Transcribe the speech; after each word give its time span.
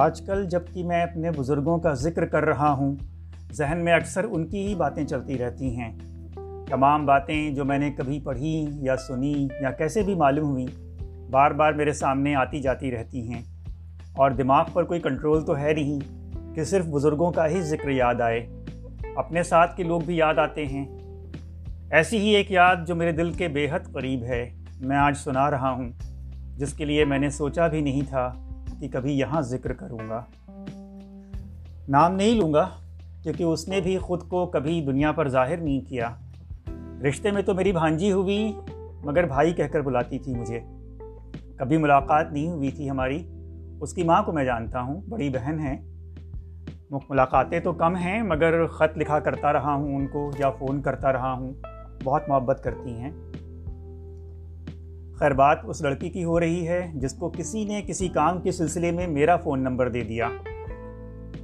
آج 0.00 0.20
کل 0.20 0.48
جبکہ 0.48 0.84
میں 0.84 1.02
اپنے 1.02 1.30
بزرگوں 1.30 1.78
کا 1.78 1.94
ذکر 1.94 2.26
کر 2.26 2.44
رہا 2.44 2.72
ہوں، 2.72 2.96
ذہن 3.52 3.78
میں 3.84 3.92
اکثر 3.92 4.24
ان 4.30 4.46
کی 4.46 4.66
ہی 4.66 4.74
باتیں 4.74 5.04
چلتی 5.04 5.38
رہتی 5.38 5.76
ہیں۔ 5.76 5.98
تمام 6.70 7.06
باتیں 7.06 7.50
جو 7.50 7.64
میں 7.64 7.78
نے 7.78 7.90
کبھی 7.90 8.20
پڑھی 8.24 8.66
یا 8.70 8.96
سنی 8.96 9.48
یا 9.60 9.70
کیسے 9.70 10.02
بھی 10.02 10.14
معلوم 10.14 10.50
ہوئیں 10.50 10.66
بار 11.30 11.50
بار 11.50 11.72
میرے 11.72 11.92
سامنے 11.92 12.34
آتی 12.34 12.60
جاتی 12.60 12.90
رہتی 12.90 13.32
ہیں۔ 13.32 13.42
اور 14.12 14.30
دماغ 14.30 14.64
پر 14.72 14.84
کوئی 14.84 15.00
کنٹرول 15.00 15.44
تو 15.44 15.58
ہے 15.58 15.72
نہیں 15.74 16.00
کہ 16.54 16.64
صرف 16.64 16.86
بزرگوں 16.86 17.32
کا 17.32 17.48
ہی 17.48 17.60
ذکر 17.60 17.88
یاد 17.88 18.20
آئے۔ 18.20 18.46
اپنے 19.16 19.42
ساتھ 19.42 19.76
کے 19.76 19.82
لوگ 19.82 20.00
بھی 20.00 20.16
یاد 20.16 20.38
آتے 20.38 20.66
ہیں۔ 20.66 20.86
ایسی 21.90 22.18
ہی 22.18 22.28
ایک 22.28 22.50
یاد 22.50 22.76
جو 22.86 22.94
میرے 22.94 23.12
دل 23.12 23.32
کے 23.32 23.48
بے 23.48 23.66
حد 23.70 23.92
قریب 23.92 24.22
ہے، 24.22 24.50
میں 24.80 24.96
آج 24.96 25.16
سنا 25.16 25.50
رہا 25.50 25.70
ہوں، 25.70 25.88
جس 26.56 26.72
کے 26.72 26.84
لیے 26.84 27.04
میں 27.04 27.18
نے 27.18 27.30
سوچا 27.30 27.66
بھی 27.66 27.80
نہیں 27.80 28.02
تھا۔ 28.08 28.49
کہ 28.80 28.88
کبھی 28.92 29.18
یہاں 29.18 29.42
ذکر 29.42 29.72
کروں 29.72 29.98
گا۔ 30.08 30.24
نام 31.88 32.14
نہیں 32.14 32.34
لوں 32.34 32.54
گا 32.54 32.68
کیونکہ 33.22 33.42
اس 33.42 33.68
نے 33.68 33.80
بھی 33.80 33.98
خود 33.98 34.22
کو 34.28 34.46
کبھی 34.46 34.84
دنیا 34.86 35.12
پر 35.12 35.28
ظاہر 35.28 35.56
نہیں 35.56 35.80
کیا۔ 35.80 36.10
رشتے 37.08 37.30
میں 37.30 37.42
تو 37.42 37.54
میری 37.54 37.72
بھانجی 37.72 38.12
ہوئی، 38.12 38.52
مگر 39.04 39.26
بھائی 39.26 39.52
کہہ 39.52 39.64
کر 39.64 39.80
بلاتی 39.80 40.18
تھی 40.18 40.34
مجھے۔ 40.34 40.60
کبھی 41.56 41.76
ملاقات 41.76 42.32
نہیں 42.32 42.48
ہوئی 42.48 42.70
تھی 42.70 42.90
ہماری۔ 42.90 43.26
اس 43.80 43.92
کی 43.92 44.02
ماں 44.02 44.22
کو 44.22 44.32
میں 44.32 44.44
جانتا 44.44 44.80
ہوں، 44.80 45.00
بڑی 45.08 45.28
بہن 45.28 45.60
ہے۔ 45.60 45.90
ملاقاتیں 47.10 47.60
تو 47.60 47.72
کم 47.72 47.96
ہیں، 47.96 48.22
مگر 48.22 48.66
خط 48.66 48.98
لکھا 48.98 49.20
کرتا 49.20 49.52
رہا 49.52 49.74
ہوں، 49.74 49.96
ان 49.96 50.06
کو 50.06 50.30
یا 50.38 50.50
فون 50.50 50.82
کرتا 50.82 51.12
رہا 51.12 51.32
ہوں۔ 51.32 51.52
بہت 52.04 52.22
محبت 52.28 52.60
کرتی 52.64 52.92
ہیں۔ 52.92 53.10
خیر 55.20 55.32
بات 55.32 55.58
اس 55.64 55.82
لڑکی 55.82 56.10
کی 56.10 56.24
ہو 56.24 56.40
رہی 56.40 56.68
ہے 56.68 56.90
جس 56.94 57.12
کو 57.12 57.30
کسی 57.30 57.64
نے 57.64 57.82
کسی 57.82 58.08
کام 58.08 58.40
کے 58.40 58.52
سلسلے 58.52 58.90
میں 58.90 59.06
میرا 59.06 59.36
فون 59.36 59.60
نمبر 59.60 59.88
دے 59.88 60.00
دیا۔ 60.00 60.28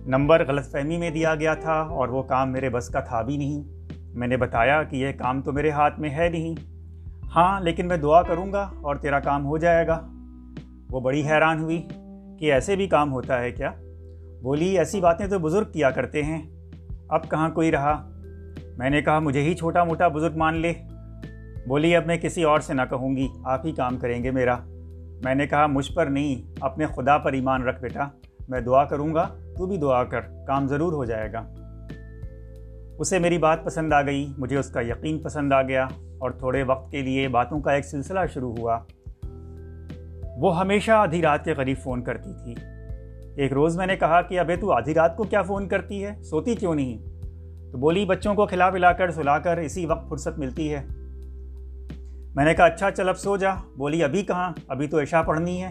نمبر 0.06 0.48
غلط 0.48 0.70
فہمی 0.70 0.96
میں 0.96 1.10
دیا 1.10 1.34
گیا 1.34 1.54
تھا 1.54 1.72
اور 1.72 2.08
وہ 2.08 2.22
کام 2.22 2.52
میرے 2.52 2.70
بس 2.70 2.88
کا 2.88 3.00
تھا 3.00 3.22
بھی 3.22 3.36
نہیں۔ 3.36 3.62
میں 4.14 4.28
نے 4.28 4.36
بتایا 4.36 4.82
کہ 4.82 4.96
یہ 4.96 5.12
کام 5.12 5.42
تو 5.42 5.52
میرے 5.52 5.70
ہاتھ 5.70 6.00
میں 6.00 6.10
ہے 6.10 6.28
نہیں۔ 6.28 6.54
ہاں 7.36 7.60
لیکن 7.60 7.88
میں 7.88 7.96
دعا 7.96 8.22
کروں 8.22 8.52
گا 8.52 8.70
اور 8.82 8.96
تیرا 8.96 9.20
کام 9.20 9.46
ہو 9.46 9.58
جائے 9.58 9.86
گا۔ 9.86 10.06
وہ 10.90 11.00
بڑی 11.00 11.26
حیران 11.26 11.60
ہوئی 11.60 11.88
کہ 12.38 12.52
ایسے 12.52 12.76
بھی 12.76 12.86
کام 12.86 13.12
ہوتا 13.12 13.40
ہے 13.40 13.50
کیا؟ 13.50 13.70
بولی، 14.42 14.78
ایسی 14.78 15.00
باتیں 15.00 15.26
تو 15.26 15.38
بزرگ 15.38 15.72
کیا 15.72 15.90
کرتے 15.90 16.22
ہیں۔ 16.22 16.42
اب 17.08 17.30
کہاں 17.30 17.48
کوئی 17.48 17.72
رہا؟ 17.72 18.10
میں 18.78 18.90
نے 18.90 19.02
کہا، 19.02 19.18
مجھے 19.18 19.40
ہی 19.40 19.54
چھوٹا 19.54 19.84
موٹا 19.84 20.08
بزرگ 20.08 20.36
مان 20.36 20.54
لے۔ 20.54 20.72
بولی 21.66 21.96
اب 21.96 22.06
میں 22.06 22.16
کسی 22.16 22.42
اور 22.42 22.60
سے 22.60 22.74
نہ 22.74 22.82
کہوں 22.90 23.16
گی، 23.16 23.28
آپ 23.44 23.66
ہی 23.66 23.72
کام 23.72 23.96
کریں 23.96 24.22
گے 24.22 24.30
میرا۔ 24.30 24.56
میں 25.24 25.34
نے 25.34 25.46
کہا، 25.46 25.66
مجھ 25.66 25.92
پر 25.92 26.06
نہیں، 26.06 26.52
اپنے 26.60 26.86
خدا 26.86 27.18
پر 27.18 27.32
ایمان 27.32 27.62
رکھ 27.62 27.80
بیٹا۔ 27.80 28.08
میں 28.48 28.60
دعا 28.60 28.84
کروں 28.84 29.14
گا، 29.14 29.28
تو 29.58 29.66
بھی 29.66 29.76
دعا 29.76 30.04
کر، 30.04 30.20
کام 30.20 30.66
ضرور 30.66 30.92
ہو 30.92 31.04
جائے 31.04 31.32
گا۔ 31.32 31.54
اسے 32.98 33.18
میری 33.18 33.38
بات 33.38 33.64
پسند 33.64 33.92
آ 33.92 34.02
گئی، 34.02 34.32
مجھے 34.38 34.56
اس 34.56 34.70
کا 34.70 34.80
یقین 34.80 35.18
پسند 35.18 35.52
آ 35.52 35.62
گیا 35.62 35.84
اور 36.18 36.30
تھوڑے 36.30 36.62
وقت 36.62 36.90
کے 36.90 37.02
لیے 37.02 37.28
باتوں 37.28 37.60
کا 37.60 37.72
ایک 37.72 37.86
سلسلہ 37.86 38.20
شروع 38.34 38.54
ہوا۔ 38.58 38.78
وہ 40.36 40.60
ہمیشہ 40.60 40.90
آدھی 40.90 41.22
رات 41.22 41.44
کے 41.44 41.54
قریب 41.54 41.76
فون 41.82 42.02
کرتی 42.02 42.32
تھی۔ 42.44 42.54
ایک 43.36 43.52
روز 43.52 43.76
میں 43.76 43.86
نے 43.86 43.96
کہا 43.96 44.22
کہ 44.22 44.40
ابے 44.40 44.56
تو 44.56 44.72
آدھی 44.72 44.94
رات 44.94 45.16
کو 45.16 45.24
کیا 45.24 45.42
فون 45.42 45.68
کرتی 45.68 46.04
ہے؟ 46.04 46.22
سوتی 46.22 46.54
کیوں 46.54 46.74
نہیں؟ 46.74 46.98
تو 47.72 47.78
بولی، 47.78 48.04
بچوں 48.04 48.34
کو 48.34 48.46
کھلا 48.46 48.70
پلا 48.70 48.92
کر 48.92 49.10
سلا 49.10 49.38
کر، 49.38 49.56
اسی 49.56 49.86
وقت 49.86 50.08
فرصت 50.08 50.38
ملتی 50.38 50.74
ہے۔ 50.74 51.05
میں 52.36 52.44
نے 52.44 52.54
کہا 52.54 52.64
اچھا 52.64 52.90
چل 52.90 53.08
اب 53.08 53.18
سو 53.18 53.36
جا. 53.36 53.50
بولی، 53.76 54.04
ابھی 54.04 54.22
کہاں؟ 54.22 54.52
ابھی 54.68 54.86
تو 54.86 55.00
عشاء 55.00 55.22
پڑھنی 55.22 55.62
ہے. 55.62 55.70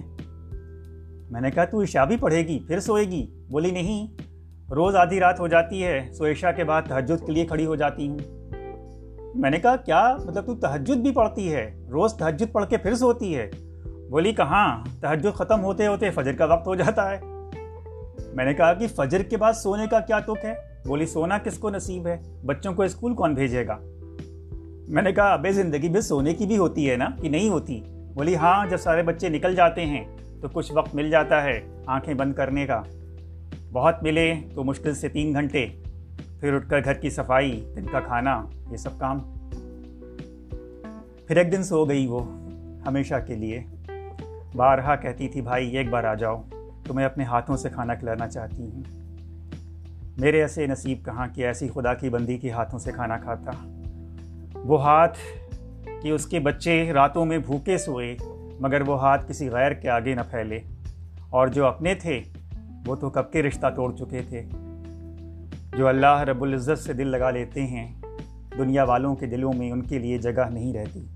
میں 1.31 1.41
نے 1.41 1.52
کہا، 1.52 1.66
تو 1.66 1.81
عشاء 1.81 2.05
بھی 2.05 2.17
پڑھے 2.17 2.47
گی، 2.47 2.59
پھر 2.67 2.80
سوئے 2.80 3.05
گی. 3.05 3.27
بولی، 3.49 3.72
نہیں، 3.72 4.07
روز 4.72 4.95
آدھی 4.95 5.19
رات 5.19 5.40
ہو 5.40 5.47
جاتی 5.47 5.84
ہے، 5.84 6.09
سو 6.13 6.25
عشاء 6.25 6.51
کے 6.51 6.63
بعد 6.63 6.81
تہجد 6.88 7.25
کے 7.25 7.31
لیے 7.31 7.45
کھڑی 7.45 7.66
ہو 7.66 7.75
جاتی 7.75 8.07
ہوں. 8.07 8.17
میں 9.35 9.50
نے 9.50 9.59
کہا، 9.59 9.75
کیا؟ 9.75 10.17
مطلب 10.25 10.45
تو 10.45 10.56
تہجد 10.56 10.97
بھی 10.97 11.12
پڑھتی 11.12 11.53
ہے، 11.53 11.85
روز 11.91 12.13
تہجد 12.13 12.51
پڑھ 12.51 12.66
کے 12.66 12.78
پھر 12.78 12.95
سوتی 12.95 13.38
ہے. 13.38 13.50
بولی، 14.09 14.31
کہاں؟ 14.31 14.84
تہجد 15.01 15.35
ختم 15.35 15.63
ہوتے 15.63 15.88
ہوتے 15.88 16.11
فجر 16.11 16.34
کا 16.34 16.45
وقت 16.45 16.67
ہو 16.67 16.75
جاتا 16.75 17.11
ہے. 17.11 17.19
میں 18.34 18.45
نے 18.45 18.53
کہا 18.53 18.73
کہ 18.73 18.88
فجر 18.88 19.23
کے 19.23 19.38
بعد 19.38 19.53
سونے 19.53 19.88
کا 19.88 20.00
کیا 20.00 20.19
تک 20.19 20.45
ہے؟ 20.45 20.53
بولی، 20.85 21.06
سونا 21.06 21.38
کس 21.38 21.57
کو 21.57 21.69
نصیب 21.69 22.07
ہے؟ 22.07 22.17
بچوں 22.45 22.73
کو 22.73 22.84
اسکول 22.84 23.13
کون 23.13 23.34
بھیجے 23.34 23.67
گا؟ 23.67 23.78
میں 24.90 25.03
نے 25.03 25.12
کہا 25.12 25.34
ابے 25.34 25.51
زندگی 25.51 25.90
میں 25.90 26.01
سونے 26.01 26.34
کی 26.34 26.46
بھی 26.46 26.57
ہوتی 26.57 26.91
ہے 26.91 26.96
نا 26.96 27.09
کہ 27.22 27.29
نہیں 27.29 27.50
ہوتی؟ 27.50 27.81
بولی 28.13 28.35
ہاں 28.35 28.66
جب 28.69 28.78
سارے 28.78 29.03
بچے 29.03 29.29
نکل 29.29 29.56
جاتے 29.56 29.85
ہیں 29.85 30.18
تو 30.41 30.47
کچھ 30.53 30.72
وقت 30.75 30.96
مل 30.96 31.09
جاتا 31.09 31.44
ہے 31.44 31.59
آنکھیں 31.85 32.13
بند 32.13 32.34
کرنے 32.34 32.66
کا۔ 32.66 32.81
بہت 33.72 34.03
ملے 34.03 34.35
تو 34.56 34.63
مشکل 34.63 34.96
سے 34.96 35.09
تین 35.09 35.34
گھنٹے، 35.34 35.68
پھر 36.40 36.53
اٹھ 36.53 36.69
کر 36.69 36.79
گھر 36.84 36.94
کی 36.94 37.09
صفائی، 37.09 37.73
دن 37.75 37.85
کا 37.91 38.00
کھانا، 38.00 38.46
یہ 38.72 38.78
سب 38.78 39.00
کام۔ 39.00 39.19
پھر 41.28 41.38
ایک 41.38 41.52
دن 41.52 41.63
سو 41.63 41.85
گئی 41.85 42.07
وہ 42.07 42.23
ہمیشہ 42.88 43.16
کے 43.28 43.35
لیے۔ 43.35 43.63
بارہا 44.56 44.96
کہتی 44.96 45.28
تھی، 45.28 45.41
بھائی، 45.41 45.78
ایک 45.78 45.90
بار 45.90 46.03
آ 46.03 46.13
جاؤ 46.13 46.41
تو 46.88 46.94
میں 46.94 47.06
اپنے 47.06 47.23
ہاتھوں 47.23 47.57
سے 47.57 47.69
کھانا 47.69 47.96
کھلانا 47.96 48.28
چاہتی 48.28 48.63
ہوں۔ 48.63 48.84
میرے 50.17 50.41
ایسے 50.41 50.67
نصیب 50.67 51.06
کہاں 51.06 51.28
کہ 51.34 51.46
ایسی 51.46 51.67
خدا 51.73 51.94
کی 51.94 52.09
بندی 52.09 52.38
کے 52.38 52.52
ہاتھوں 52.52 52.79
سے 52.79 52.91
کھانا 52.91 53.17
کھاتا۔ 53.17 53.81
وہ 54.66 54.84
ہاتھ 54.84 55.18
کہ 56.02 56.09
اس 56.09 56.26
کے 56.26 56.40
بچے 56.40 56.94
راتوں 56.94 57.26
میں 57.26 57.38
بھوکے 57.38 57.78
سوئے، 57.78 58.18
مگر 58.59 58.81
وہ 58.81 59.02
ہاتھ 59.02 59.30
کسی 59.30 59.50
غیر 59.50 59.72
کے 59.72 59.90
آگے 59.90 60.16
نہ 60.16 60.22
پھیلے۔ 60.31 60.59
اور 61.30 61.48
جو 61.48 61.66
اپنے 61.66 61.96
تھے، 61.96 62.22
وہ 62.86 62.96
تو 62.96 63.09
کب 63.09 63.31
کے 63.31 63.44
رشتہ 63.44 63.68
توڑ 63.76 63.96
چکے 63.96 64.22
تھے۔ 64.30 64.42
جو 65.78 65.88
اللہ 65.88 66.20
رب 66.20 66.44
العزت 66.44 66.80
سے 66.80 66.94
دل 66.94 67.08
لگا 67.08 67.31
لیتے 67.31 67.62
ہیں، 67.62 68.02
دنیا 68.58 68.84
والوں 68.84 69.16
کے 69.16 69.26
دلوں 69.26 69.53
میں 69.53 69.72
ان 69.72 69.81
کے 69.81 70.00
لیے 70.00 70.18
جگہ 70.18 70.50
نہیں 70.50 70.74
رہتی۔ 70.74 71.15